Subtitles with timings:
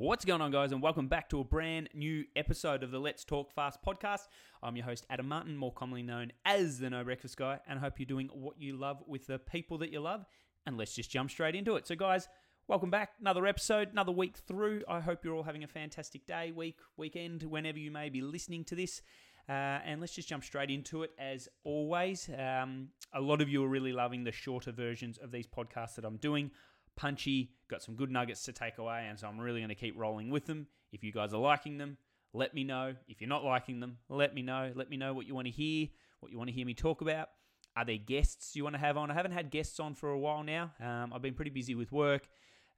[0.00, 3.24] What's going on, guys, and welcome back to a brand new episode of the Let's
[3.24, 4.28] Talk Fast podcast.
[4.62, 7.82] I'm your host, Adam Martin, more commonly known as the No Breakfast Guy, and I
[7.82, 10.24] hope you're doing what you love with the people that you love.
[10.66, 11.88] And let's just jump straight into it.
[11.88, 12.28] So, guys,
[12.68, 13.14] welcome back.
[13.20, 14.84] Another episode, another week through.
[14.88, 18.62] I hope you're all having a fantastic day, week, weekend, whenever you may be listening
[18.66, 19.02] to this.
[19.48, 22.30] Uh, and let's just jump straight into it as always.
[22.38, 26.04] Um, a lot of you are really loving the shorter versions of these podcasts that
[26.04, 26.52] I'm doing
[26.98, 29.96] punchy, got some good nuggets to take away, and so I'm really going to keep
[29.96, 30.66] rolling with them.
[30.92, 31.96] If you guys are liking them,
[32.34, 32.94] let me know.
[33.06, 34.72] If you're not liking them, let me know.
[34.74, 35.88] Let me know what you want to hear,
[36.20, 37.28] what you want to hear me talk about.
[37.76, 39.10] Are there guests you want to have on?
[39.10, 40.72] I haven't had guests on for a while now.
[40.80, 42.28] Um, I've been pretty busy with work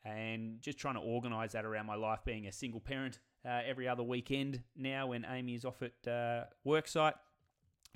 [0.04, 3.88] and just trying to organise that around my life being a single parent uh, every
[3.88, 7.14] other weekend now when Amy is off at uh, work site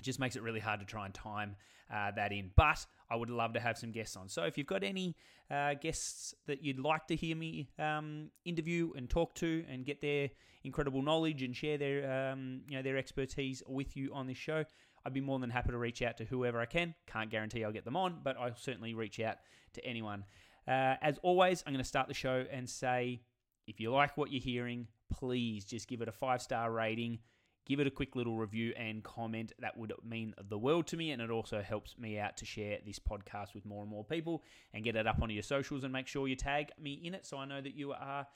[0.01, 1.55] just makes it really hard to try and time
[1.93, 2.51] uh, that in.
[2.55, 4.29] But I would love to have some guests on.
[4.29, 5.15] So if you've got any
[5.49, 10.01] uh, guests that you'd like to hear me um, interview and talk to and get
[10.01, 10.29] their
[10.63, 14.63] incredible knowledge and share their um, you know their expertise with you on this show,
[15.05, 16.95] I'd be more than happy to reach out to whoever I can.
[17.07, 19.37] Can't guarantee I'll get them on, but I'll certainly reach out
[19.73, 20.25] to anyone.
[20.67, 23.21] Uh, as always, I'm going to start the show and say
[23.67, 27.19] if you like what you're hearing, please just give it a five star rating
[27.65, 29.51] give it a quick little review and comment.
[29.59, 32.79] That would mean the world to me, and it also helps me out to share
[32.85, 35.91] this podcast with more and more people and get it up onto your socials and
[35.91, 38.27] make sure you tag me in it so I know that you are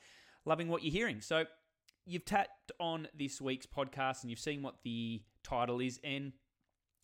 [0.45, 1.21] loving what you're hearing.
[1.21, 1.45] So,
[2.05, 6.33] you've tapped on this week's podcast and you've seen what the title is, and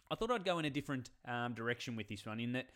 [0.09, 2.67] I thought I'd go in a different um, direction with this one in that.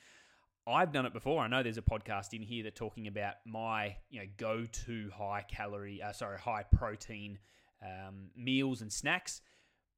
[0.68, 1.42] I've done it before.
[1.42, 5.44] I know there's a podcast in here that talking about my, you know, go-to high
[5.50, 7.40] calorie, uh, sorry, high protein
[7.84, 9.42] um, meals and snacks.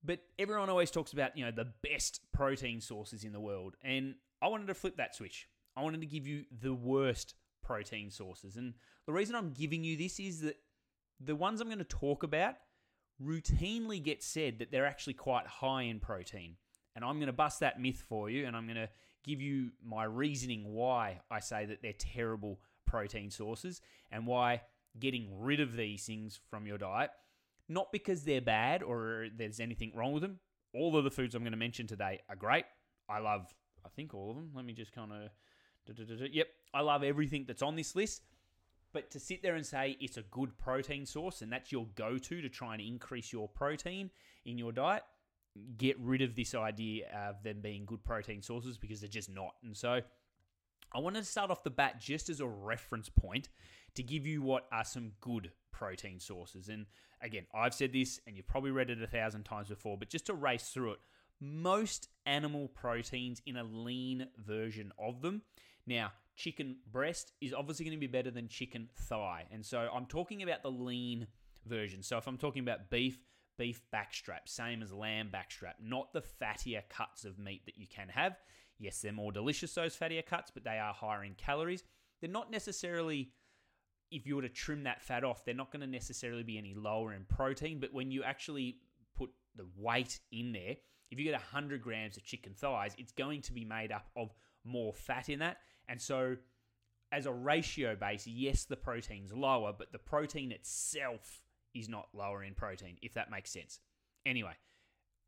[0.04, 3.76] But everyone always talks about, you know, the best protein sources in the world.
[3.84, 5.48] And I wanted to flip that switch.
[5.78, 8.58] I wanted to give you the worst protein sources.
[8.58, 8.74] And
[9.06, 10.58] the reason I'm giving you this is that
[11.20, 12.56] the ones I'm going to talk about
[13.24, 16.56] routinely get said that they're actually quite high in protein.
[16.96, 18.90] And I'm going to bust that myth for you and I'm going to
[19.24, 23.82] give you my reasoning why I say that they're terrible protein sources
[24.12, 24.62] and why
[25.00, 27.12] getting rid of these things from your diet
[27.72, 30.40] not because they're bad or there's anything wrong with them.
[30.74, 32.66] All of the foods I'm going to mention today are great.
[33.10, 33.54] I love,
[33.86, 34.52] I think, all of them.
[34.54, 35.30] Let me just kind of.
[36.32, 38.22] Yep, I love everything that's on this list.
[38.94, 42.18] But to sit there and say it's a good protein source and that's your go
[42.18, 44.12] to to try and increase your protein
[44.46, 45.04] in your diet,
[45.78, 49.56] get rid of this idea of them being good protein sources because they're just not.
[49.64, 50.02] And so
[50.94, 53.50] I wanted to start off the bat just as a reference point
[53.96, 56.70] to give you what are some good protein sources.
[56.70, 56.86] And
[57.22, 60.28] again, I've said this and you've probably read it a thousand times before, but just
[60.28, 61.00] to race through it,
[61.40, 65.42] most animal proteins in a lean version of them.
[65.88, 69.46] Now, chicken breast is obviously going to be better than chicken thigh.
[69.52, 71.28] And so I'm talking about the lean
[71.66, 72.04] version.
[72.04, 73.20] So if I'm talking about beef,
[73.58, 78.10] beef backstrap, same as lamb backstrap, not the fattier cuts of meat that you can
[78.10, 78.38] have.
[78.78, 81.84] Yes, they're more delicious, those fattier cuts, but they are higher in calories.
[82.20, 83.32] They're not necessarily
[84.12, 86.74] if you were to trim that fat off, they're not going to necessarily be any
[86.74, 87.80] lower in protein.
[87.80, 88.78] But when you actually
[89.18, 90.76] put the weight in there,
[91.10, 94.34] if you get 100 grams of chicken thighs, it's going to be made up of
[94.64, 95.58] more fat in that.
[95.88, 96.38] And so,
[97.12, 101.42] as a ratio base, yes, the protein's lower, but the protein itself
[101.74, 103.80] is not lower in protein, if that makes sense.
[104.26, 104.54] Anyway,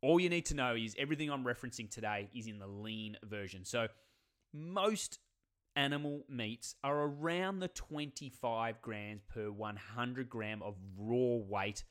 [0.02, 3.66] all you need to know is everything I'm referencing today is in the lean version.
[3.66, 3.88] So,
[4.54, 5.20] most
[5.76, 11.84] animal meats are around the 25 grams per 100 gram of raw weight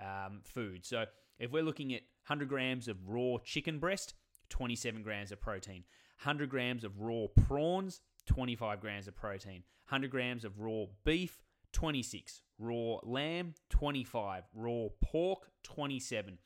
[0.00, 0.84] um, food.
[0.84, 1.04] So
[1.38, 4.14] if we're looking at 100 grams of raw chicken breast,
[4.50, 5.84] 27 grams of protein.
[6.22, 9.62] 100 grams of raw prawns, 25 grams of protein.
[9.88, 12.42] 100 grams of raw beef, 26.
[12.58, 14.44] Raw lamb, 25.
[14.54, 16.38] Raw pork, 27.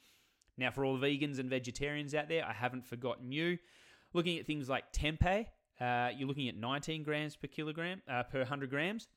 [0.56, 3.59] Now, for all vegans and vegetarians out there, I haven't forgotten you.
[4.12, 5.47] Looking at things like tempeh,
[5.80, 9.08] uh, you're looking at 19 grams per kilogram uh, per 100 grams.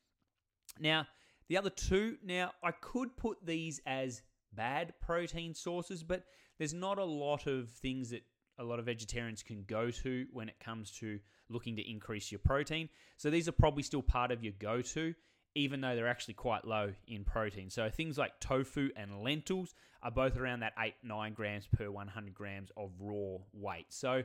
[0.78, 1.06] Now,
[1.48, 4.22] the other two, now I could put these as
[4.52, 6.24] bad protein sources, but
[6.58, 8.22] there's not a lot of things that
[8.58, 11.18] a lot of vegetarians can go to when it comes to
[11.48, 12.88] looking to increase your protein.
[13.16, 15.14] So these are probably still part of your go to,
[15.54, 17.70] even though they're actually quite low in protein.
[17.70, 22.34] So things like tofu and lentils are both around that 8 9 grams per 100
[22.34, 23.86] grams of raw weight.
[23.90, 24.22] So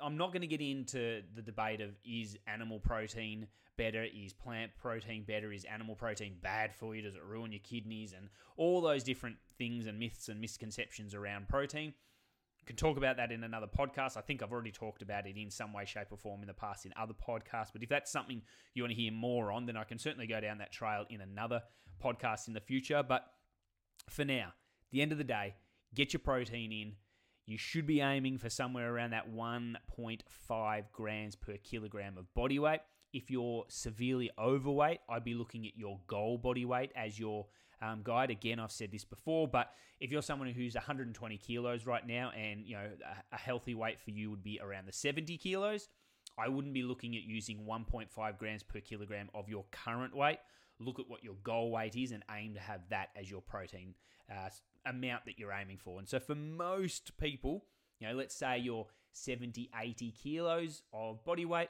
[0.00, 3.46] I'm not going to get into the debate of is animal protein
[3.76, 7.60] better, is plant protein better, is animal protein bad for you, does it ruin your
[7.60, 11.94] kidneys, and all those different things and myths and misconceptions around protein.
[12.66, 14.16] can talk about that in another podcast.
[14.16, 16.54] I think I've already talked about it in some way, shape, or form in the
[16.54, 17.72] past in other podcasts.
[17.72, 18.42] But if that's something
[18.74, 21.22] you want to hear more on, then I can certainly go down that trail in
[21.22, 21.62] another
[22.04, 23.02] podcast in the future.
[23.02, 23.24] But
[24.10, 24.52] for now,
[24.90, 25.54] the end of the day,
[25.94, 26.92] get your protein in.
[27.48, 32.80] You should be aiming for somewhere around that 1.5 grams per kilogram of body weight.
[33.14, 37.46] If you're severely overweight, I'd be looking at your goal body weight as your
[37.80, 38.30] um, guide.
[38.30, 42.66] Again, I've said this before, but if you're someone who's 120 kilos right now, and
[42.66, 42.90] you know
[43.32, 45.88] a, healthy weight for you would be around the 70 kilos,
[46.38, 50.38] I wouldn't be looking at using 1.5 grams per kilogram of your current weight.
[50.80, 53.94] Look at what your goal weight is and aim to have that as your protein
[54.30, 54.50] uh,
[54.88, 55.98] amount that you're aiming for.
[55.98, 57.64] And so for most people,
[58.00, 61.68] you know, let's say you're 70, 80 kilos of body weight,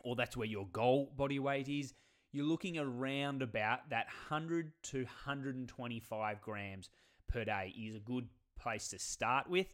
[0.00, 1.94] or that's where your goal body weight is,
[2.32, 6.90] you're looking around about that 100 to 125 grams
[7.28, 8.26] per day is a good
[8.58, 9.72] place to start with.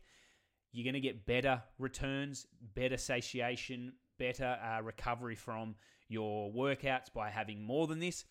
[0.73, 5.75] You're going to get better returns, better satiation, better uh, recovery from
[6.09, 8.25] your workouts by having more than this,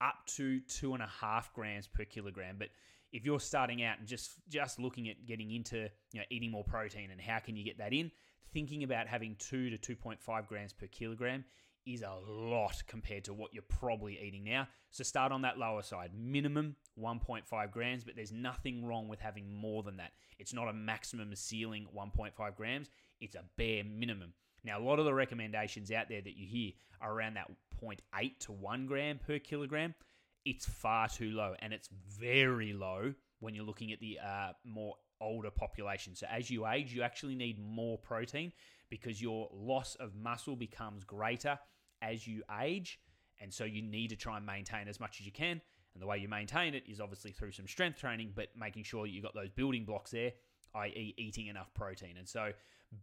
[0.00, 2.56] up to two and a half grams per kilogram.
[2.58, 2.68] But
[3.14, 6.64] if you're starting out and just just looking at getting into you know eating more
[6.64, 8.10] protein and how can you get that in,
[8.52, 11.44] thinking about having two to two point five grams per kilogram
[11.86, 14.66] is a lot compared to what you're probably eating now.
[14.90, 19.54] So start on that lower side, minimum 1.5 grams, but there's nothing wrong with having
[19.54, 20.12] more than that.
[20.38, 22.88] It's not a maximum ceiling 1.5 grams,
[23.20, 24.32] it's a bare minimum.
[24.64, 26.72] Now, a lot of the recommendations out there that you hear
[27.02, 27.50] are around that
[27.82, 29.94] 0.8 to 1 gram per kilogram
[30.44, 34.94] it's far too low, and it's very low when you're looking at the uh, more
[35.20, 36.14] older population.
[36.14, 38.52] So as you age, you actually need more protein
[38.90, 41.58] because your loss of muscle becomes greater
[42.02, 43.00] as you age,
[43.40, 45.60] and so you need to try and maintain as much as you can.
[45.94, 49.06] And the way you maintain it is obviously through some strength training, but making sure
[49.06, 50.32] you've got those building blocks there,
[50.74, 52.16] i.e., eating enough protein.
[52.18, 52.50] And so,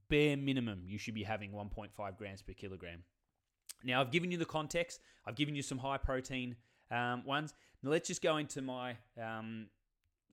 [0.10, 3.04] bare minimum, you should be having 1.5 grams per kilogram.
[3.84, 6.56] Now, I've given you the context, I've given you some high protein
[6.92, 7.54] um, ones.
[7.82, 9.68] Now let's just go into my, um,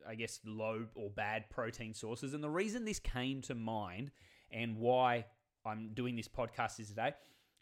[0.06, 2.34] I guess, low or bad protein sources.
[2.34, 4.10] And the reason this came to mind
[4.50, 5.26] and why
[5.64, 7.12] I'm doing this podcast is today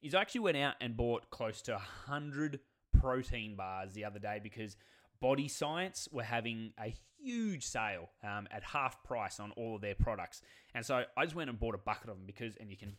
[0.02, 2.60] is I actually went out and bought close to 100
[2.98, 4.76] protein bars the other day because
[5.20, 9.94] Body Science were having a huge sale um, at half price on all of their
[9.94, 10.42] products.
[10.74, 12.96] And so I just went and bought a bucket of them because, and you can,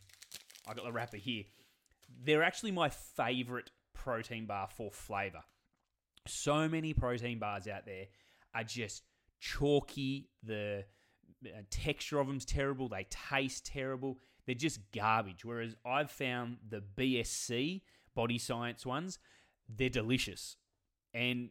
[0.68, 1.44] I got the wrapper here.
[2.24, 5.44] They're actually my favorite protein bar for flavor.
[6.26, 8.06] So many protein bars out there
[8.54, 9.02] are just
[9.40, 10.28] chalky.
[10.42, 10.84] The
[11.44, 12.88] uh, texture of them's terrible.
[12.88, 14.18] They taste terrible.
[14.46, 15.44] They're just garbage.
[15.44, 17.82] Whereas I've found the BSC
[18.14, 19.18] body science ones,
[19.68, 20.56] they're delicious.
[21.14, 21.50] And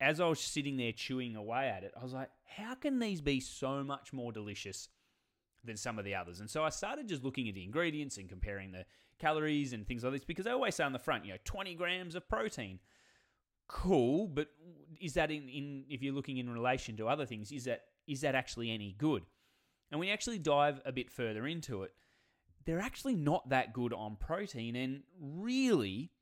[0.00, 3.20] as I was sitting there chewing away at it, I was like, how can these
[3.20, 4.88] be so much more delicious
[5.64, 6.40] than some of the others?
[6.40, 8.84] And so I started just looking at the ingredients and comparing the
[9.18, 11.74] calories and things like this because they always say on the front, you know, 20
[11.74, 12.80] grams of protein
[13.72, 14.48] cool, but
[15.00, 18.20] is that in, in if you're looking in relation to other things, is that is
[18.20, 19.24] that actually any good?
[19.90, 21.92] And when you actually dive a bit further into it,
[22.64, 26.12] they're actually not that good on protein, and really,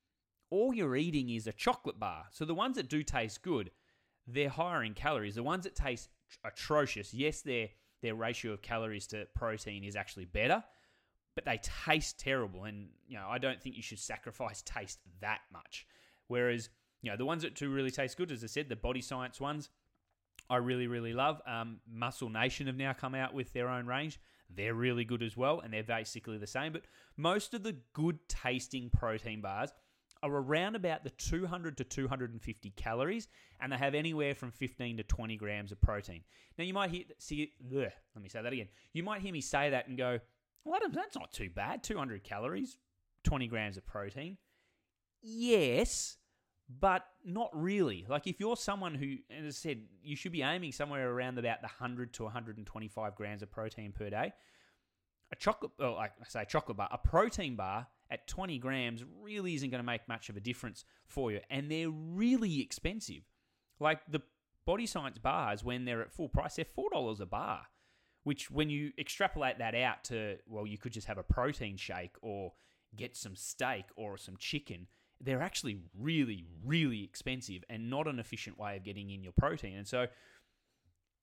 [0.49, 2.25] all you're eating is a chocolate bar.
[2.31, 3.71] So the ones that do taste good,
[4.27, 5.35] they're higher in calories.
[5.35, 6.09] The ones that taste
[6.45, 7.69] atrocious, yes, their
[8.03, 10.65] their ratio of calories to protein is actually better,
[11.35, 12.65] but they taste terrible.
[12.65, 15.87] And you know, I don't think you should sacrifice taste that much.
[16.29, 16.71] Whereas
[17.03, 19.41] you know, the ones that do really taste good, as I said, the body science
[19.41, 19.71] ones,
[20.49, 21.41] I really, really love.
[21.47, 24.19] Um, Muscle Nation have now come out with their own range.
[24.55, 26.73] They're really good as well, and they're basically the same.
[26.73, 26.83] But
[27.17, 29.73] most of the good tasting protein bars
[30.23, 33.29] are around about the 200 to 250 calories,
[33.61, 36.23] and they have anywhere from 15 to 20 grams of protein.
[36.59, 38.69] Now, you might hear, see, ugh, let me say that again.
[38.93, 40.19] You might hear me say that and go,
[40.65, 41.83] well, Adam, that's not too bad.
[41.83, 42.77] 200 calories,
[43.25, 44.37] 20 grams of protein.
[45.23, 46.17] Yes,
[46.79, 48.07] but not really.
[48.09, 51.61] Like if you're someone who, as I said, you should be aiming somewhere around about
[51.63, 54.33] the 100 to 125 grams of protein per day.
[55.33, 59.55] A chocolate, well, like I say, chocolate bar, a protein bar at 20 grams really
[59.55, 63.23] isn't going to make much of a difference for you, and they're really expensive.
[63.79, 64.23] Like the
[64.67, 67.63] Body Science bars, when they're at full price, they're four dollars a bar.
[68.25, 72.17] Which, when you extrapolate that out to, well, you could just have a protein shake
[72.21, 72.53] or
[72.95, 74.89] get some steak or some chicken
[75.21, 79.77] they're actually really, really expensive and not an efficient way of getting in your protein.
[79.77, 80.07] And so,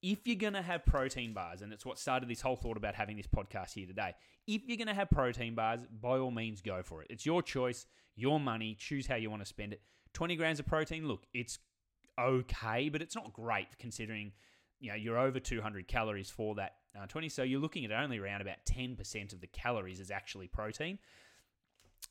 [0.04, 2.94] if you're going to have protein bars, and it's what started this whole thought about
[2.94, 4.14] having this podcast here today,
[4.46, 7.08] if you're going to have protein bars, by all means, go for it.
[7.10, 9.82] It's your choice, your money, choose how you want to spend it.
[10.14, 11.58] 20 grams of protein, look, it's
[12.20, 14.32] okay, but it's not great considering
[14.80, 17.30] you know you're over 200 calories for that uh, 20.
[17.30, 21.00] So you're looking at only around about 10% of the calories is actually protein.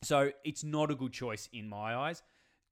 [0.03, 2.23] So it's not a good choice in my eyes.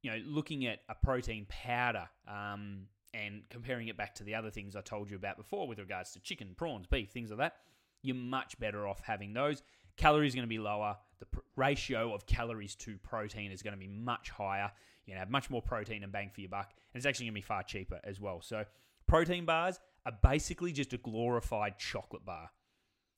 [0.03, 2.83] You know, looking at a protein powder um,
[3.15, 6.13] and comparing it back to the other things I told you about before with regards
[6.13, 7.57] to chicken, prawns, beef, things like that,
[8.03, 9.63] you're much better off having those.
[9.97, 10.97] Calories are going to be lower.
[11.21, 14.71] The pr- ratio of calories to protein is going to be much higher.
[15.07, 16.73] You're going to have much more protein and bang for your buck.
[16.93, 18.43] And it's actually going to be far cheaper as well.
[18.43, 18.65] So,
[19.07, 22.51] protein bars are basically just a glorified chocolate bar.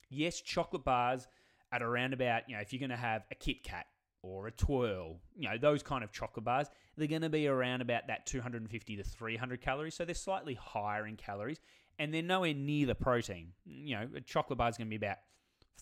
[0.09, 1.27] Yes, chocolate bars
[1.73, 3.87] at around about, you know, if you're going to have a Kit Kat
[4.27, 6.67] or a twirl, you know, those kind of chocolate bars,
[6.97, 9.95] they're going to be around about that 250 to 300 calories.
[9.95, 11.61] So they're slightly higher in calories
[11.99, 13.53] and they're nowhere near the protein.
[13.65, 15.19] You know, a chocolate bar is going to be about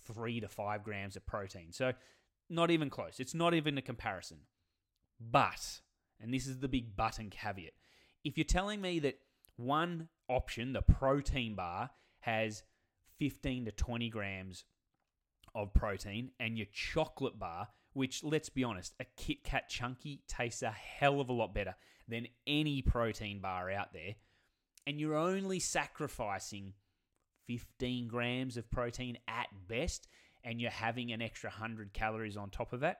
[0.06, 1.72] three to five grams of protein.
[1.72, 1.92] So
[2.50, 3.18] not even close.
[3.18, 4.38] It's not even a comparison.
[5.20, 5.80] But,
[6.20, 7.72] and this is the big but and caveat,
[8.24, 9.18] if you're telling me that
[9.56, 12.62] one option, the protein bar, has
[13.18, 14.64] 15 to 20 grams
[15.54, 20.62] of protein, and your chocolate bar which let's be honest, a Kit Kat Chunky tastes
[20.62, 21.74] a hell of a lot better
[22.06, 24.14] than any protein bar out there.
[24.86, 26.74] And you're only sacrificing
[27.46, 30.08] 15 grams of protein at best,
[30.42, 32.98] and you're having an extra 100 calories on top of that.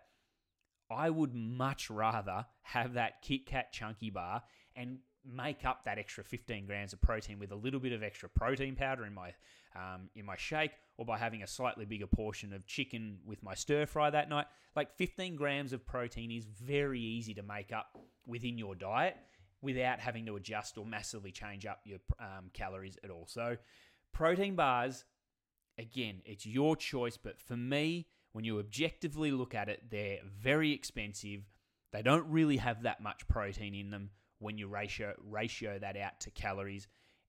[0.91, 4.43] I would much rather have that Kit Kat Chunky bar
[4.77, 8.29] and make up that extra 15 grams of protein with a little bit of extra
[8.29, 9.33] protein powder in my
[9.77, 13.55] um, in my shake, or by having a slightly bigger portion of chicken with my
[13.55, 14.47] stir fry that night.
[14.77, 19.17] Like 15 grams of protein is very easy to make up within your diet
[19.63, 23.27] without having to adjust or massively change up your um, calories at all.
[23.27, 23.57] So,
[24.13, 25.05] protein bars,
[25.79, 30.73] again, it's your choice, but for me, when you objectively look at it, they're very
[30.73, 31.49] expensive.
[31.93, 34.11] They don't really have that much protein in them
[34.45, 36.87] when you ratio ratio that out to calories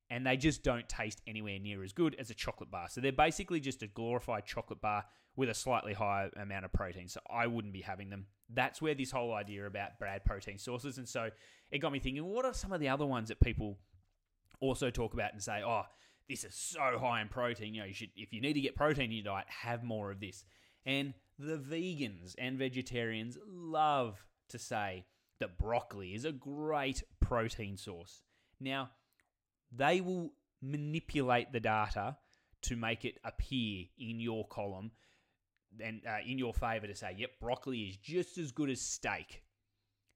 [0.10, 2.88] and they just don't taste anywhere near as good as a chocolate bar.
[2.90, 5.06] So they're basically just a glorified chocolate bar
[5.36, 7.08] with a slightly higher amount of protein.
[7.08, 8.28] So I wouldn't be having them.
[8.54, 11.00] That's where this whole idea about bad protein sources.
[11.00, 11.32] And so
[11.72, 13.80] it got me thinking, what are some of the other ones that people
[14.60, 15.84] also talk about and say, oh,
[16.30, 17.74] this is so high in protein.
[17.74, 20.12] You know, you should if you need to get protein in your diet, have more
[20.12, 20.46] of this.
[20.86, 25.06] And the vegans and vegetarians love to say
[25.40, 28.22] that broccoli is a great protein source.
[28.60, 28.92] Now,
[29.72, 32.18] they will manipulate the data
[32.64, 34.92] to make it appear in your column
[35.80, 39.44] and uh, in your favor to say, yep, broccoli is just as good as steak.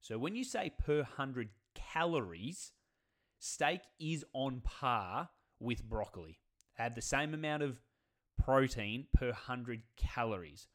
[0.02, 2.72] So when you say per 100 calories,
[3.40, 6.40] steak is on par with broccoli.
[6.78, 7.82] Add the same amount of
[8.42, 10.68] protein per 100 calories.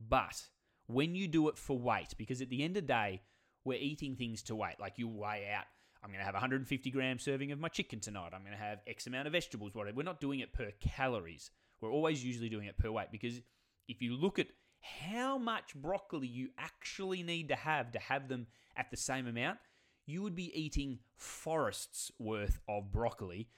[0.00, 0.48] But
[0.86, 3.22] when you do it for weight, because at the end of the day,
[3.64, 4.76] we're eating things to weight.
[4.80, 5.66] Like you weigh out
[6.02, 8.32] I'm going to have 150 gram serving of my chicken tonight.
[8.34, 9.96] I'm going to have X amount of vegetables, whatever.
[9.96, 11.50] We're not doing it per calories.
[11.80, 13.40] We're always usually doing it per weight because
[13.88, 14.48] if you look at
[14.80, 19.58] how much broccoli you actually need to have to have them at the same amount,
[20.04, 23.48] you would be eating forests worth of broccoli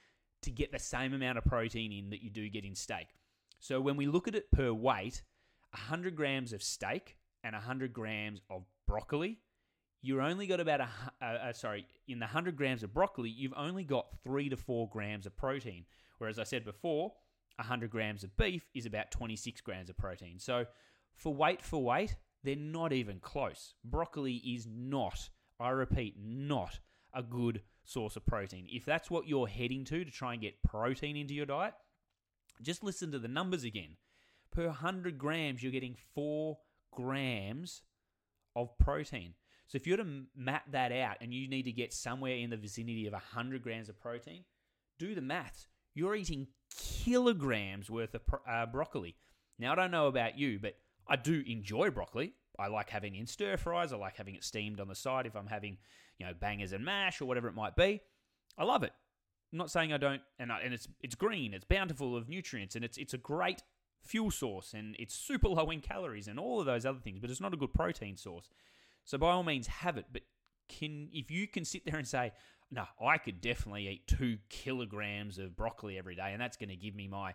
[0.43, 3.07] to get the same amount of protein in that you do get in steak.
[3.59, 5.23] So when we look at it per weight,
[5.71, 9.39] 100 grams of steak and 100 grams of broccoli
[10.01, 10.87] you're only got about a
[11.21, 14.89] uh, uh, sorry in the 100 grams of broccoli you've only got 3 to 4
[14.89, 15.85] grams of protein.
[16.17, 17.13] Whereas i said before
[17.57, 20.39] 100 grams of beef is about 26 grams of protein.
[20.39, 20.65] So
[21.15, 23.73] for weight for weight they're not even close.
[23.83, 26.79] Broccoli is not i repeat not
[27.13, 28.67] a good source of protein.
[28.69, 31.73] If that's what you're heading to to try and get protein into your diet
[32.61, 33.97] just listen to the numbers again.
[34.51, 36.57] Per 100 grams you're getting 4
[36.91, 37.81] grams
[38.55, 39.33] of protein
[39.67, 42.49] so if you were to map that out and you need to get somewhere in
[42.49, 44.43] the vicinity of 100 grams of protein,
[44.99, 45.67] do the maths.
[45.93, 49.15] You're eating kilograms worth of uh, broccoli.
[49.57, 50.75] Now, I don't know about you, but
[51.07, 52.33] I do enjoy broccoli.
[52.59, 53.91] I like having it in stir fries.
[53.91, 55.77] I like having it steamed on the side if I'm having,
[56.17, 58.01] you know, bangers and mash or whatever it might be.
[58.57, 58.93] I love it.
[59.51, 62.75] I'm not saying I don't, and, I, and it's it's green, it's bountiful of nutrients,
[62.75, 63.63] and it's it's a great
[64.03, 67.19] fuel source, and it's super low in calories and all of those other things.
[67.19, 68.49] But it's not a good protein source.
[69.05, 70.05] So by all means, have it.
[70.11, 70.23] But
[70.67, 72.33] can if you can sit there and say,
[72.71, 76.75] no, I could definitely eat two kilograms of broccoli every day, and that's going to
[76.75, 77.33] give me my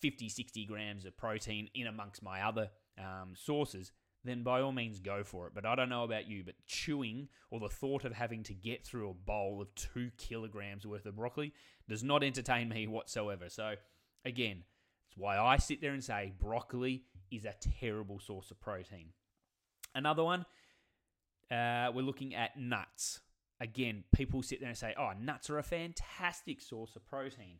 [0.00, 3.92] 50, 60 grams of protein in amongst my other um, sources,
[4.24, 5.54] then by all means go for it.
[5.54, 8.84] But I don't know about you, but chewing or the thought of having to get
[8.84, 11.52] through a bowl of two kilograms worth of broccoli
[11.88, 13.48] does not entertain me whatsoever.
[13.48, 13.74] So,
[14.24, 14.64] again,
[15.08, 19.08] it's why I sit there and say broccoli is a terrible source of protein.
[19.94, 20.44] Another one
[21.50, 23.20] uh, we're looking at nuts.
[23.60, 27.58] again, people sit there and say, oh, nuts are a fantastic source of protein.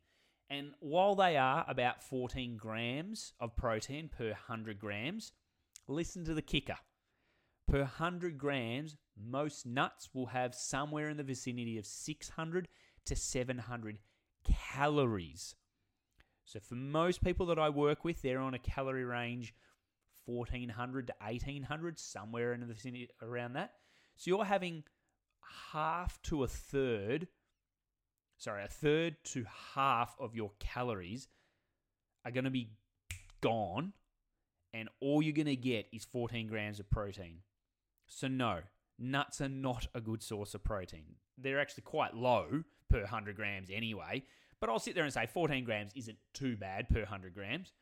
[0.48, 5.32] And while they are about 14 grams of protein per 100 grams,
[5.88, 6.76] listen to the kicker.
[7.68, 12.68] Per 100 grams, most nuts will have somewhere in the vicinity of 600
[13.06, 13.98] to 700
[14.44, 15.56] calories.
[16.44, 19.52] So for most people that I work with, they're on a calorie range
[20.26, 23.72] 1400 to 1800, somewhere in the vicinity around that.
[24.16, 24.84] So you're having
[25.72, 27.28] half to a third,
[28.38, 31.28] sorry, a third to half of your calories
[32.24, 32.70] are going to be
[33.40, 33.92] gone,
[34.74, 37.38] and all you're going to get is 14 grams of protein.
[38.08, 38.60] So, no,
[38.98, 41.16] nuts are not a good source of protein.
[41.38, 44.24] They're actually quite low per 100 grams anyway,
[44.60, 47.72] but I'll sit there and say 14 grams isn't too bad per 100 grams.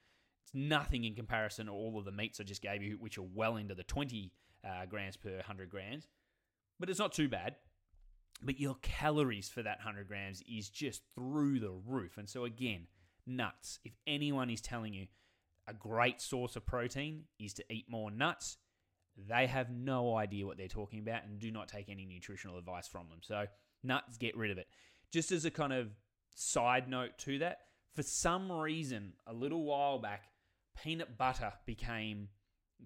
[0.45, 3.27] It's nothing in comparison to all of the meats I just gave you, which are
[3.35, 4.31] well into the 20
[4.65, 6.07] uh, grams per 100 grams
[6.79, 7.57] but it's not too bad.
[8.43, 12.19] But your calories for that 100 grams is just through the roof.
[12.19, 12.87] And so, again,
[13.27, 13.79] nuts.
[13.85, 15.07] If anyone is telling you
[15.67, 18.59] a great source of protein is to eat more nuts,
[19.17, 22.89] they have no idea what they're talking about and do not take any nutritional advice
[22.89, 23.21] from them.
[23.23, 23.47] So,
[23.83, 24.67] nuts, get rid of it.
[25.13, 25.89] Just as a kind of
[26.35, 27.59] side note to that,
[27.95, 30.25] for some reason, a little while back,
[30.83, 32.29] peanut butter became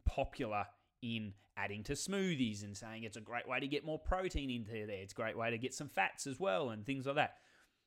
[0.04, 0.66] popular
[1.02, 4.86] in adding to smoothies and saying it's a great way to get more protein into
[4.86, 5.02] there.
[5.02, 7.34] It's a great way to get some fats as well and things like that.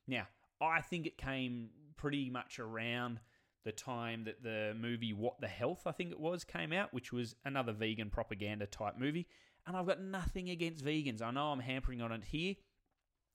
[0.08, 0.28] Now,
[0.60, 3.20] I think it came pretty much around
[3.64, 7.14] the time that the movie What the Health, I think it was, came out, which
[7.14, 9.28] was another vegan propaganda type movie.
[9.68, 11.22] And I've got nothing against vegans.
[11.22, 12.56] I know I'm hampering on it here,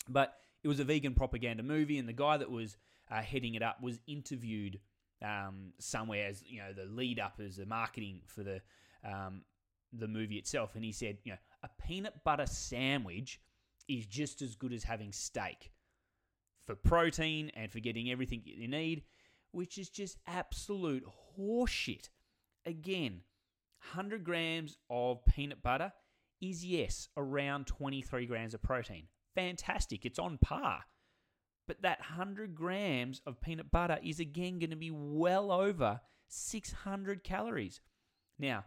[0.08, 2.76] but it was a vegan propaganda movie, and the guy that was
[3.10, 4.80] uh, heading it up was interviewed
[5.24, 8.60] um, somewhere as you know the lead up as the marketing for the
[9.04, 9.42] um,
[9.92, 13.40] the movie itself, and he said, you know, a peanut butter sandwich
[13.88, 15.72] is just as good as having steak
[16.66, 19.04] for protein and for getting everything you need,
[19.52, 21.04] which is just absolute
[21.38, 22.08] horseshit.
[22.64, 23.20] Again,
[23.92, 25.92] 100 grams of peanut butter
[26.40, 29.06] is, yes, around 23 grams of protein.
[29.34, 30.80] Fantastic, it's on par.
[31.66, 37.24] But that 100 grams of peanut butter is again going to be well over 600
[37.24, 37.80] calories.
[38.38, 38.64] Now,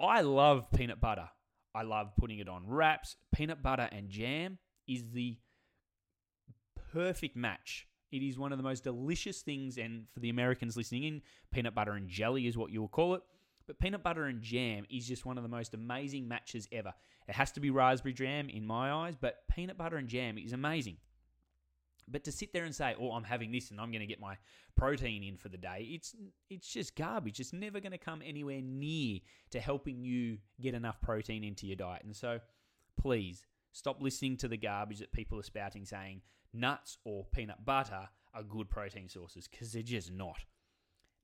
[0.00, 1.28] I love peanut butter.
[1.74, 3.16] I love putting it on wraps.
[3.34, 5.36] Peanut butter and jam is the
[6.92, 7.86] perfect match.
[8.10, 11.74] It is one of the most delicious things, and for the Americans listening in, peanut
[11.74, 13.22] butter and jelly is what you will call it.
[13.66, 16.94] But peanut butter and jam is just one of the most amazing matches ever.
[17.28, 20.54] It has to be raspberry jam in my eyes, but peanut butter and jam is
[20.54, 20.96] amazing.
[22.10, 24.20] But to sit there and say, "Oh, I'm having this and I'm going to get
[24.20, 24.36] my
[24.76, 26.14] protein in for the day," it's
[26.50, 27.40] it's just garbage.
[27.40, 31.76] It's never going to come anywhere near to helping you get enough protein into your
[31.76, 32.02] diet.
[32.04, 32.40] And so,
[32.96, 38.08] please stop listening to the garbage that people are spouting, saying nuts or peanut butter
[38.34, 40.44] are good protein sources because they're just not.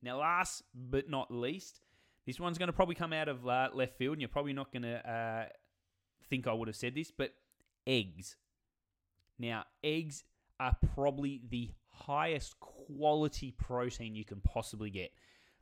[0.01, 1.81] Now, last but not least,
[2.25, 4.71] this one's going to probably come out of uh, left field, and you're probably not
[4.71, 5.45] going to uh,
[6.29, 7.33] think I would have said this, but
[7.87, 8.35] eggs.
[9.37, 10.23] Now, eggs
[10.59, 15.11] are probably the highest quality protein you can possibly get.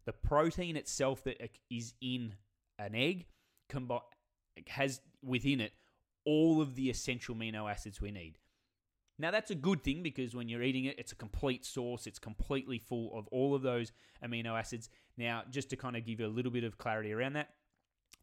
[0.06, 1.38] The protein itself that
[1.70, 2.34] is in
[2.80, 3.28] an egg
[4.68, 5.74] has within it
[6.26, 8.38] all of the essential amino acids we need.
[9.20, 12.08] Now, that's a good thing because when you're eating it, it's a complete source.
[12.08, 13.92] It's completely full of all of those
[14.26, 14.90] amino acids.
[15.18, 17.50] Now, just to kind of give you a little bit of clarity around that,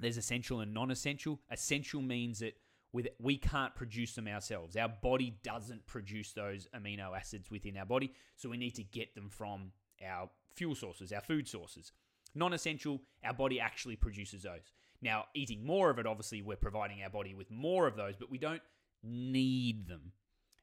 [0.01, 1.41] there's essential and non essential.
[1.51, 2.55] Essential means that
[2.93, 4.77] with we can't produce them ourselves.
[4.77, 9.15] Our body doesn't produce those amino acids within our body, so we need to get
[9.15, 9.73] them from
[10.05, 11.93] our fuel sources, our food sources.
[12.35, 14.73] Non-essential, our body actually produces those.
[15.03, 18.31] Now, eating more of it, obviously, we're providing our body with more of those, but
[18.31, 18.63] we don't
[19.03, 20.13] need them.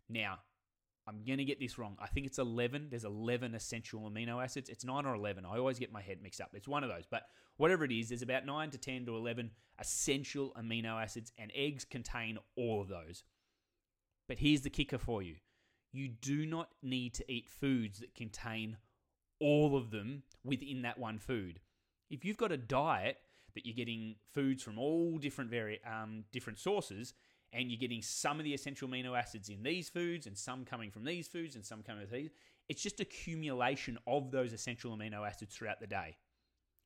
[0.09, 0.39] Now,
[1.07, 1.95] I'm going to get this wrong.
[1.99, 2.87] I think it's 11.
[2.89, 4.69] There's 11 essential amino acids.
[4.69, 5.45] It's 9 or 11.
[5.45, 6.49] I always get my head mixed up.
[6.53, 7.05] It's one of those.
[7.09, 7.23] But
[7.55, 11.85] whatever it is, there's about 9 to 10 to 11 essential amino acids, and eggs
[11.85, 13.23] contain all of those.
[14.27, 15.35] But here's the kicker for you
[15.93, 18.77] you do not need to eat foods that contain
[19.39, 21.59] all of them within that one food.
[22.09, 23.17] If you've got a diet
[23.55, 27.13] that you're getting foods from all different vari- um, different sources,
[27.53, 30.91] and you're getting some of the essential amino acids in these foods and some coming
[30.91, 32.29] from these foods and some coming from these.
[32.69, 36.17] It's just accumulation of those essential amino acids throughout the day.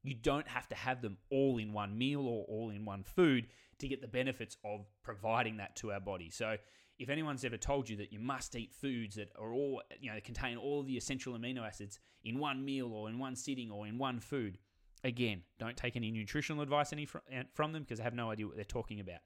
[0.03, 3.47] You don't have to have them all in one meal or all in one food
[3.79, 6.29] to get the benefits of providing that to our body.
[6.29, 6.57] So,
[6.99, 10.19] if anyone's ever told you that you must eat foods that are all, you know,
[10.23, 13.97] contain all the essential amino acids in one meal or in one sitting or in
[13.97, 14.59] one food,
[15.03, 18.45] again, don't take any nutritional advice any eh, from them because I have no idea
[18.45, 19.19] what they're talking about.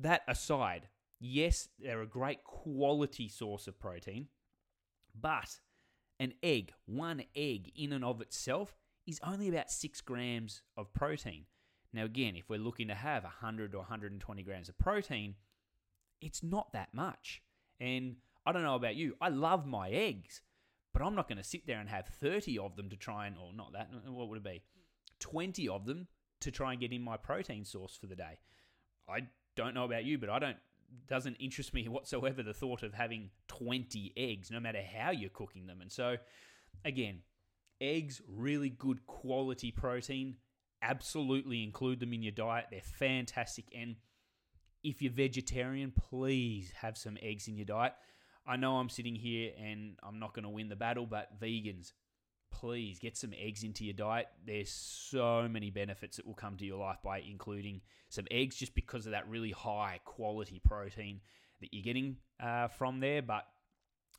[0.00, 0.88] That aside,
[1.20, 4.28] yes, they're a great quality source of protein,
[5.18, 5.60] but
[6.18, 8.74] an egg, one egg in and of itself,
[9.06, 11.44] is only about six grams of protein.
[11.92, 15.34] Now, again, if we're looking to have 100 or 120 grams of protein,
[16.20, 17.42] it's not that much.
[17.78, 20.40] And I don't know about you, I love my eggs,
[20.94, 23.36] but I'm not going to sit there and have 30 of them to try and,
[23.36, 24.62] or not that, what would it be?
[25.18, 26.06] 20 of them
[26.40, 28.38] to try and get in my protein source for the day.
[29.08, 29.26] I
[29.60, 30.56] don't know about you, but I don't
[31.08, 35.66] doesn't interest me whatsoever the thought of having 20 eggs, no matter how you're cooking
[35.66, 35.80] them.
[35.80, 36.16] And so,
[36.84, 37.20] again,
[37.80, 40.36] eggs, really good quality protein.
[40.82, 42.66] Absolutely include them in your diet.
[42.70, 43.66] They're fantastic.
[43.76, 43.96] And
[44.82, 47.92] if you're vegetarian, please have some eggs in your diet.
[48.46, 51.92] I know I'm sitting here and I'm not going to win the battle, but vegans,
[52.50, 54.26] please get some eggs into your diet.
[54.46, 58.74] There's so many benefits that will come to your life by including some eggs just
[58.74, 61.20] because of that really high quality protein
[61.60, 63.22] that you're getting uh, from there.
[63.22, 63.46] But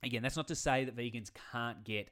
[0.04, 2.10] again, that's not to say that vegans can't get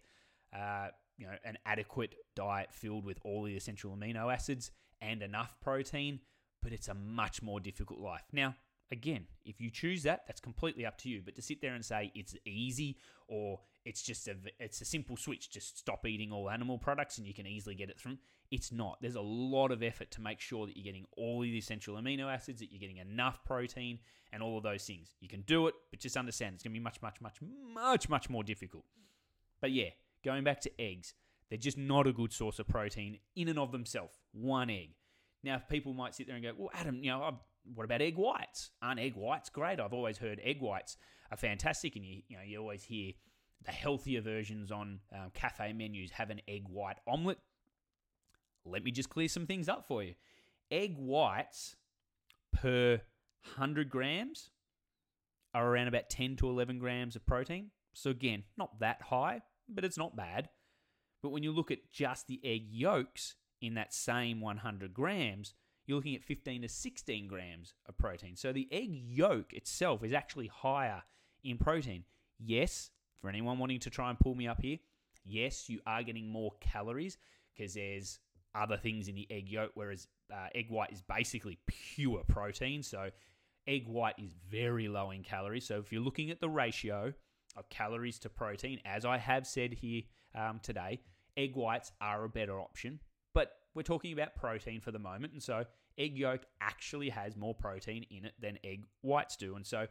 [0.55, 5.55] uh, you know an adequate diet filled with all the essential amino acids and enough
[5.61, 6.19] protein,
[6.61, 8.23] but it's a much more difficult life.
[8.33, 8.55] Now,
[8.91, 11.21] again, if you choose that, that's completely up to you.
[11.23, 15.17] But to sit there and say it's easy or it's just a it's a simple
[15.17, 18.19] switch, just stop eating all animal products and you can easily get it from.
[18.51, 18.99] It's not.
[19.01, 22.31] There's a lot of effort to make sure that you're getting all the essential amino
[22.31, 23.97] acids, that you're getting enough protein,
[24.31, 25.15] and all of those things.
[25.19, 28.09] You can do it, but just understand it's going to be much, much, much, much,
[28.09, 28.85] much more difficult.
[29.59, 29.89] But yeah,
[30.23, 31.15] going back to eggs,
[31.49, 34.19] they're just not a good source of protein in and of themselves.
[34.33, 34.89] One egg.
[35.43, 37.39] Now, people might sit there and go, "Well, Adam, you know, I've
[37.73, 38.69] what about egg whites?
[38.83, 39.79] Aren't egg whites great?
[39.79, 40.97] I've always heard egg whites
[41.31, 43.13] are fantastic, and you you know you always hear
[43.65, 47.39] the healthier versions on um, cafe menus have an egg white omelette.
[48.65, 50.15] Let me just clear some things up for you.
[50.71, 51.75] Egg whites
[52.53, 53.01] per
[53.55, 54.51] 100 grams
[55.53, 57.71] are around about 10 to 11 grams of protein.
[57.93, 60.49] So, again, not that high, but it's not bad.
[61.21, 65.53] But when you look at just the egg yolks in that same 100 grams,
[65.85, 68.35] you're looking at 15 to 16 grams of protein.
[68.35, 71.03] So the egg yolk itself is actually higher
[71.43, 72.03] in protein.
[72.37, 74.77] Yes, for anyone wanting to try and pull me up here,
[75.25, 77.17] yes, you are getting more calories
[77.55, 78.19] because there's
[78.55, 82.83] other things in the egg yolk, whereas uh, egg white is basically pure protein.
[82.83, 83.09] So
[83.67, 85.65] egg white is very low in calories.
[85.65, 87.13] So if you're looking at the ratio
[87.55, 90.03] of calories to protein, as I have said here
[90.35, 91.01] um, today,
[91.37, 92.99] egg whites are a better option.
[93.33, 95.33] But we're talking about protein for the moment.
[95.33, 95.65] And so
[95.97, 99.55] egg yolk actually has more protein in it than egg whites do.
[99.55, 99.87] And so,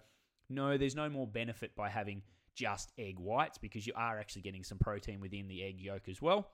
[0.49, 2.23] no, there's no more benefit by having
[2.59, 6.21] just egg whites because you are actually getting some protein within the egg yolk as
[6.21, 6.49] well.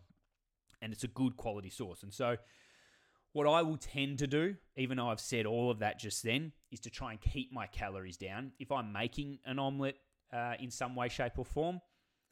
[0.83, 2.03] And it's a good quality source.
[2.03, 2.37] And so,
[3.33, 6.53] what I will tend to do, even though I've said all of that just then,
[6.71, 8.53] is to try and keep my calories down.
[8.61, 9.97] If I'm making an omelette
[10.33, 11.81] uh, in some way, shape, or form,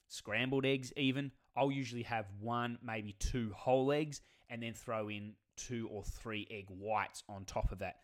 [0.09, 5.33] scrambled eggs even, I'll usually have one, maybe two whole eggs, and then throw in
[5.57, 7.97] two or three egg whites on top of that.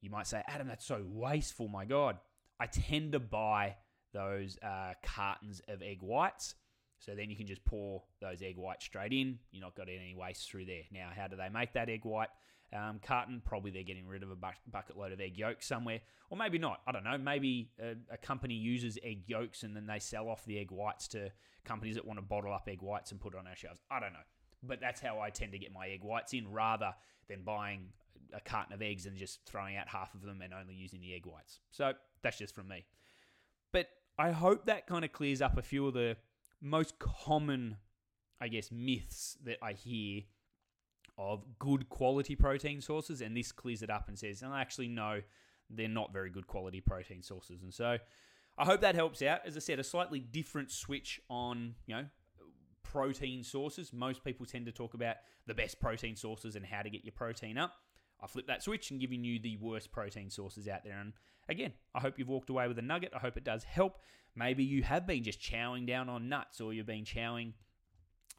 [0.00, 2.16] You might say, Adam, that's so wasteful, my God.
[2.58, 3.76] I tend to buy
[4.12, 6.54] those uh, cartons of egg whites.
[6.98, 9.38] So then you can just pour those egg whites straight in.
[9.50, 10.82] You're not got any waste through there.
[10.92, 12.28] Now, how do they make that egg white
[12.72, 13.42] um, carton?
[13.44, 16.80] Probably they're getting rid of a bucket load of egg yolks somewhere, or maybe not.
[16.86, 17.18] I don't know.
[17.18, 21.08] Maybe a, a, company uses egg yolks and then they sell off the egg whites
[21.08, 21.32] to
[21.64, 23.80] companies that want to bottle up egg whites and put it on our shelves.
[23.90, 24.20] I don't know.
[24.62, 26.94] But that's how I tend to get my egg whites in rather
[27.28, 27.88] than buying
[28.32, 31.14] a carton of eggs and just throwing out half of them and only using the
[31.14, 31.58] egg whites.
[31.72, 32.84] So that's just from me.
[33.72, 36.16] But I hope that kind of clears up a few of the
[36.60, 37.76] most common,
[38.40, 40.22] I guess, myths that I hear
[41.18, 43.20] of good quality protein sources.
[43.20, 45.20] And this clears it up and says, oh, actually, no,
[45.70, 47.62] they're not very good quality protein sources.
[47.62, 47.98] And so
[48.58, 49.40] I hope that helps out.
[49.46, 52.04] As I said, a slightly different switch on, you know,
[52.82, 53.92] protein sources.
[53.92, 57.12] Most people tend to talk about the best protein sources and how to get your
[57.12, 57.72] protein up.
[58.22, 60.98] I flip that switch and giving you the worst protein sources out there.
[60.98, 61.12] And
[61.48, 63.12] again, I hope you've walked away with a nugget.
[63.14, 63.98] I hope it does help.
[64.36, 67.52] Maybe you have been just chowing down on nuts or you've been chowing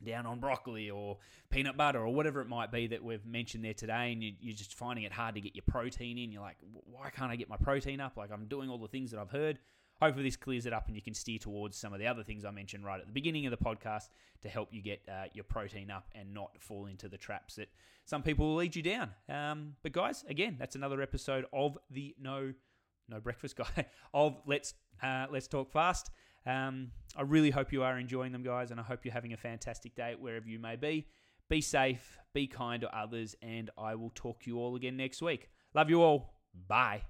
[0.03, 1.17] down on broccoli or
[1.49, 4.55] peanut butter or whatever it might be that we've mentioned there today and you, are
[4.55, 6.31] just finding it hard to get your protein in.
[6.31, 8.17] You're like, why can't I get my protein up?
[8.17, 9.59] Like I'm doing all the things that I've heard.
[10.03, 12.43] Hopefully, this clears it up and you can steer towards some of the other things
[12.43, 14.09] I mentioned right at the beginning of the podcast
[14.41, 17.69] to help you get uh, your protein up and not fall into the traps that
[18.03, 19.11] some people will lead you down.
[19.29, 22.51] Um, but guys, again, that's another episode of the No
[23.07, 26.11] No Breakfast Guy of Let's uh, Let's Talk Fast.
[26.45, 29.37] Um, I really hope you are enjoying them, guys, and I hope you're having a
[29.37, 31.07] fantastic day wherever you may be.
[31.47, 35.21] Be safe, be kind to others, and I will talk to you all again next
[35.21, 35.47] week.
[35.73, 36.33] Love you all.
[36.67, 37.03] Bye.